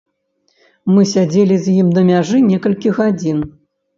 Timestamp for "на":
1.97-2.01